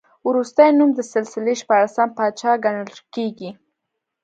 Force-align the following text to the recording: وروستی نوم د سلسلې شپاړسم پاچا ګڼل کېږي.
وروستی 0.27 0.67
نوم 0.77 0.89
د 0.95 0.99
سلسلې 1.11 1.53
شپاړسم 1.61 2.09
پاچا 2.17 2.51
ګڼل 2.63 2.89
کېږي. 3.15 3.49